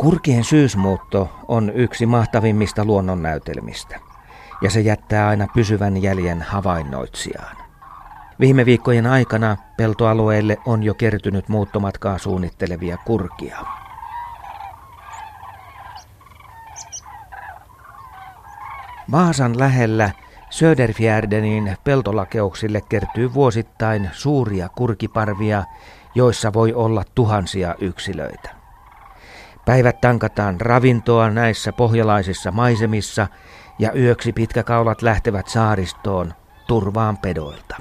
Kurkien 0.00 0.44
syysmuutto 0.44 1.30
on 1.48 1.72
yksi 1.74 2.06
mahtavimmista 2.06 2.84
luonnonnäytelmistä, 2.84 4.00
ja 4.62 4.70
se 4.70 4.80
jättää 4.80 5.28
aina 5.28 5.46
pysyvän 5.54 6.02
jäljen 6.02 6.42
havainnoitsijaan. 6.42 7.56
Viime 8.40 8.66
viikkojen 8.66 9.06
aikana 9.06 9.56
peltoalueelle 9.76 10.58
on 10.66 10.82
jo 10.82 10.94
kertynyt 10.94 11.48
muuttomatkaa 11.48 12.18
suunnittelevia 12.18 12.96
kurkia. 12.96 13.58
Vaasan 19.12 19.58
lähellä 19.58 20.10
Söderfjärdenin 20.50 21.76
peltolakeuksille 21.84 22.80
kertyy 22.88 23.34
vuosittain 23.34 24.10
suuria 24.12 24.68
kurkiparvia, 24.68 25.64
joissa 26.14 26.52
voi 26.52 26.72
olla 26.72 27.04
tuhansia 27.14 27.74
yksilöitä. 27.80 28.59
Päivät 29.64 30.00
tankataan 30.00 30.60
ravintoa 30.60 31.30
näissä 31.30 31.72
pohjalaisissa 31.72 32.50
maisemissa 32.50 33.26
ja 33.78 33.92
yöksi 33.92 34.32
pitkäkaulat 34.32 35.02
lähtevät 35.02 35.48
saaristoon 35.48 36.34
turvaan 36.66 37.18
pedoilta. 37.18 37.76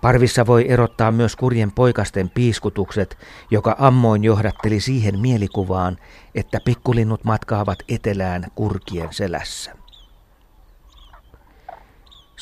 Parvissa 0.00 0.46
voi 0.46 0.70
erottaa 0.70 1.12
myös 1.12 1.36
kurjen 1.36 1.72
poikasten 1.72 2.30
piiskutukset, 2.30 3.18
joka 3.50 3.76
ammoin 3.78 4.24
johdatteli 4.24 4.80
siihen 4.80 5.18
mielikuvaan, 5.18 5.96
että 6.34 6.58
pikkulinnut 6.64 7.24
matkaavat 7.24 7.78
etelään 7.88 8.46
kurkien 8.54 9.08
selässä. 9.10 9.85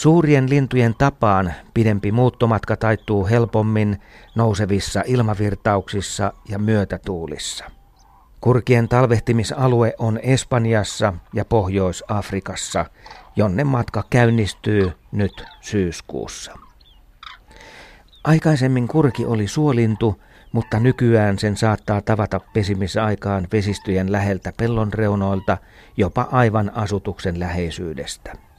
Suurien 0.04 0.50
lintujen 0.50 0.94
tapaan 0.94 1.54
pidempi 1.74 2.12
muuttomatka 2.12 2.76
taittuu 2.76 3.26
helpommin 3.26 4.00
nousevissa 4.34 5.02
ilmavirtauksissa 5.06 6.32
ja 6.48 6.58
myötätuulissa. 6.58 7.64
Kurkien 8.40 8.88
talvehtimisalue 8.88 9.94
on 9.98 10.18
Espanjassa 10.22 11.14
ja 11.34 11.44
Pohjois-Afrikassa, 11.44 12.86
jonne 13.36 13.64
matka 13.64 14.04
käynnistyy 14.10 14.92
nyt 15.12 15.44
syyskuussa. 15.60 16.52
Aikaisemmin 18.24 18.88
kurki 18.88 19.26
oli 19.26 19.48
suolintu, 19.48 20.22
mutta 20.52 20.80
nykyään 20.80 21.38
sen 21.38 21.56
saattaa 21.56 22.00
tavata 22.00 22.40
pesimisaikaan 22.52 23.48
vesistöjen 23.52 24.12
läheltä 24.12 24.52
pellon 24.56 24.92
reunoilta, 24.92 25.58
jopa 25.96 26.28
aivan 26.32 26.72
asutuksen 26.74 27.40
läheisyydestä. 27.40 28.53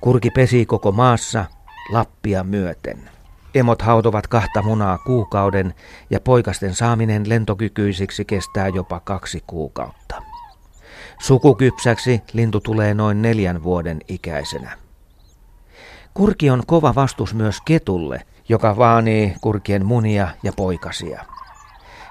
Kurki 0.00 0.30
pesi 0.30 0.66
koko 0.66 0.92
maassa 0.92 1.44
Lappia 1.92 2.44
myöten. 2.44 3.10
Emot 3.54 3.82
hautovat 3.82 4.26
kahta 4.26 4.62
munaa 4.62 4.98
kuukauden 4.98 5.74
ja 6.10 6.20
poikasten 6.20 6.74
saaminen 6.74 7.28
lentokykyisiksi 7.28 8.24
kestää 8.24 8.68
jopa 8.68 9.00
kaksi 9.00 9.44
kuukautta. 9.46 10.22
Sukukypsäksi 11.20 12.22
lintu 12.32 12.60
tulee 12.60 12.94
noin 12.94 13.22
neljän 13.22 13.62
vuoden 13.62 13.98
ikäisenä. 14.08 14.78
Kurki 16.14 16.50
on 16.50 16.62
kova 16.66 16.94
vastus 16.94 17.34
myös 17.34 17.60
ketulle, 17.60 18.20
joka 18.48 18.76
vaanii 18.76 19.34
kurkien 19.40 19.86
munia 19.86 20.28
ja 20.42 20.52
poikasia. 20.56 21.24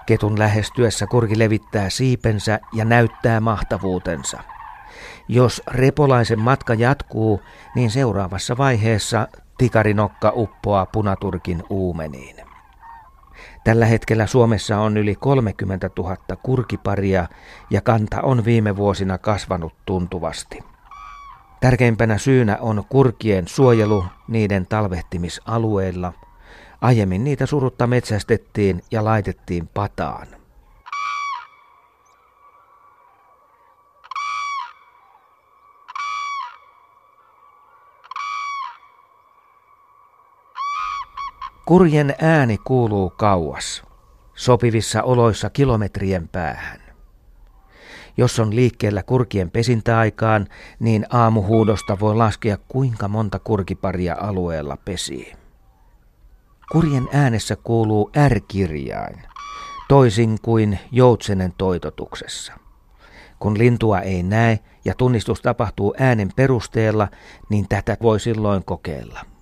Ketun 0.05 0.39
lähestyessä 0.39 1.07
kurki 1.07 1.39
levittää 1.39 1.89
siipensä 1.89 2.59
ja 2.73 2.85
näyttää 2.85 3.39
mahtavuutensa. 3.39 4.56
Jos 5.27 5.61
repolaisen 5.71 6.39
matka 6.39 6.73
jatkuu, 6.73 7.41
niin 7.75 7.91
seuraavassa 7.91 8.57
vaiheessa 8.57 9.27
tikarinokka 9.57 10.31
uppoaa 10.35 10.85
punaturkin 10.85 11.63
uumeniin. 11.69 12.35
Tällä 13.63 13.85
hetkellä 13.85 14.27
Suomessa 14.27 14.77
on 14.77 14.97
yli 14.97 15.15
30 15.15 15.89
000 15.97 16.17
kurkiparia 16.43 17.27
ja 17.69 17.81
kanta 17.81 18.21
on 18.21 18.45
viime 18.45 18.75
vuosina 18.75 19.17
kasvanut 19.17 19.73
tuntuvasti. 19.85 20.59
Tärkeimpänä 21.61 22.17
syynä 22.17 22.57
on 22.61 22.83
kurkien 22.89 23.47
suojelu 23.47 24.05
niiden 24.27 24.67
talvehtimisalueilla. 24.67 26.13
Aiemmin 26.81 27.23
niitä 27.23 27.45
surutta 27.45 27.87
metsästettiin 27.87 28.81
ja 28.91 29.05
laitettiin 29.05 29.67
pataan. 29.67 30.27
Kurjen 41.67 42.15
ääni 42.21 42.57
kuuluu 42.57 43.09
kauas, 43.09 43.83
sopivissa 44.35 45.03
oloissa 45.03 45.49
kilometrien 45.49 46.27
päähän. 46.27 46.79
Jos 48.17 48.39
on 48.39 48.55
liikkeellä 48.55 49.03
kurkien 49.03 49.51
pesintäaikaan, 49.51 50.47
niin 50.79 51.05
aamuhuudosta 51.09 51.99
voi 51.99 52.15
laskea 52.15 52.57
kuinka 52.67 53.07
monta 53.07 53.39
kurkiparia 53.39 54.15
alueella 54.19 54.77
pesii. 54.85 55.33
Kurjen 56.71 57.07
äänessä 57.13 57.55
kuuluu 57.55 58.11
R-kirjain, 58.27 59.23
toisin 59.87 60.37
kuin 60.41 60.79
joutsenen 60.91 61.53
toitotuksessa. 61.57 62.53
Kun 63.39 63.57
lintua 63.57 63.99
ei 63.99 64.23
näe 64.23 64.59
ja 64.85 64.93
tunnistus 64.93 65.41
tapahtuu 65.41 65.93
äänen 65.99 66.29
perusteella, 66.35 67.07
niin 67.49 67.65
tätä 67.69 67.97
voi 68.01 68.19
silloin 68.19 68.63
kokeilla. 68.65 69.36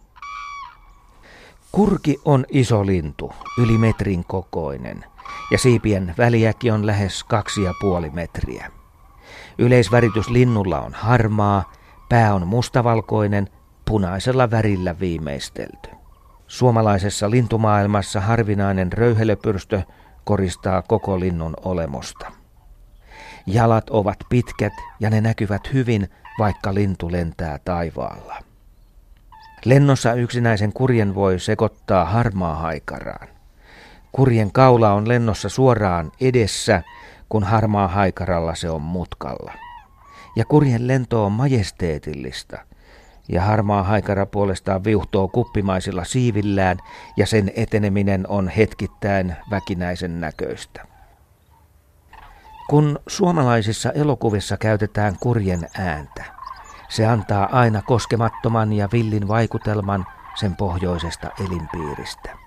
Kurki 1.75 2.21
on 2.25 2.45
iso 2.49 2.85
lintu, 2.85 3.33
yli 3.57 3.77
metrin 3.77 4.25
kokoinen, 4.27 5.05
ja 5.51 5.57
siipien 5.57 6.13
väliäkin 6.17 6.73
on 6.73 6.85
lähes 6.85 7.23
kaksi 7.23 7.63
ja 7.63 7.73
puoli 7.81 8.09
metriä. 8.09 8.71
Yleisväritys 9.57 10.29
linnulla 10.29 10.81
on 10.81 10.93
harmaa, 10.93 11.73
pää 12.09 12.33
on 12.33 12.47
mustavalkoinen, 12.47 13.49
punaisella 13.85 14.51
värillä 14.51 14.99
viimeistelty. 14.99 15.89
Suomalaisessa 16.47 17.29
lintumaailmassa 17.29 18.21
harvinainen 18.21 18.93
röyhelöpyrstö 18.93 19.81
koristaa 20.23 20.81
koko 20.81 21.19
linnun 21.19 21.53
olemusta. 21.65 22.31
Jalat 23.47 23.89
ovat 23.89 24.17
pitkät 24.29 24.73
ja 24.99 25.09
ne 25.09 25.21
näkyvät 25.21 25.73
hyvin, 25.73 26.09
vaikka 26.39 26.73
lintu 26.73 27.11
lentää 27.11 27.59
taivaalla. 27.65 28.54
Lennossa 29.65 30.13
yksinäisen 30.13 30.73
kurjen 30.73 31.15
voi 31.15 31.39
sekoittaa 31.39 32.05
harmaa 32.05 32.55
haikaraan. 32.55 33.27
Kurjen 34.11 34.51
kaula 34.51 34.93
on 34.93 35.07
lennossa 35.07 35.49
suoraan 35.49 36.11
edessä, 36.21 36.83
kun 37.29 37.43
harmaa 37.43 37.87
haikaralla 37.87 38.55
se 38.55 38.69
on 38.69 38.81
mutkalla. 38.81 39.53
Ja 40.35 40.45
kurjen 40.45 40.87
lento 40.87 41.25
on 41.25 41.31
majesteetillista, 41.31 42.57
ja 43.29 43.41
harmaa 43.41 43.83
haikara 43.83 44.25
puolestaan 44.25 44.83
viuhtoo 44.83 45.27
kuppimaisilla 45.27 46.03
siivillään, 46.03 46.77
ja 47.17 47.27
sen 47.27 47.51
eteneminen 47.55 48.27
on 48.27 48.47
hetkittäin 48.47 49.35
väkinäisen 49.51 50.21
näköistä. 50.21 50.87
Kun 52.69 52.99
suomalaisissa 53.07 53.91
elokuvissa 53.91 54.57
käytetään 54.57 55.15
kurjen 55.19 55.67
ääntä, 55.77 56.34
se 56.89 57.05
antaa 57.05 57.49
aina 57.51 57.81
koskemattoman 57.81 58.73
ja 58.73 58.89
villin 58.91 59.27
vaikutelman 59.27 60.05
sen 60.35 60.55
pohjoisesta 60.55 61.27
elinpiiristä. 61.45 62.37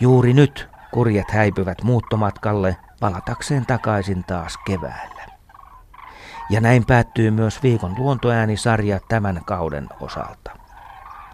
Juuri 0.00 0.32
nyt 0.32 0.68
kurjet 0.90 1.30
häipyvät 1.30 1.82
muuttomatkalle 1.82 2.76
palatakseen 3.00 3.66
takaisin 3.66 4.24
taas 4.24 4.56
keväällä. 4.66 5.26
Ja 6.50 6.60
näin 6.60 6.86
päättyy 6.86 7.30
myös 7.30 7.62
viikon 7.62 7.94
luontoäänisarja 7.98 9.00
tämän 9.08 9.40
kauden 9.46 9.88
osalta. 10.00 10.50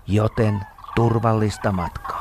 Joten 0.07 0.61
turvallista 0.95 1.73
matkaa. 1.73 2.12